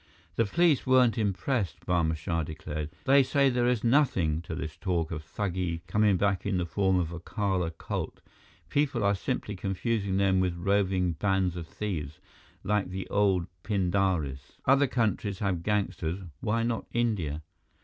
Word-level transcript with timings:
"The 0.35 0.45
police 0.47 0.87
weren't 0.87 1.19
impressed," 1.19 1.85
Barma 1.85 2.15
Shah 2.15 2.41
declared. 2.41 2.89
"They 3.05 3.21
say 3.21 3.51
there 3.51 3.67
is 3.67 3.83
nothing 3.83 4.41
to 4.41 4.55
this 4.55 4.75
talk 4.75 5.11
of 5.11 5.21
thugee 5.21 5.81
coming 5.85 6.17
back 6.17 6.43
in 6.43 6.57
the 6.57 6.65
form 6.65 6.97
of 6.97 7.11
a 7.11 7.19
Kali 7.19 7.69
cult. 7.77 8.19
People 8.69 9.03
are 9.03 9.13
simply 9.13 9.55
confusing 9.55 10.17
them 10.17 10.39
with 10.39 10.55
roving 10.57 11.11
bands 11.11 11.55
of 11.55 11.67
thieves, 11.67 12.17
like 12.63 12.89
the 12.89 13.07
old 13.09 13.45
pindaris. 13.61 14.53
Other 14.65 14.87
countries 14.87 15.37
have 15.37 15.61
gangsters, 15.61 16.21
why 16.39 16.63
not 16.63 16.87
India?" 16.91 17.43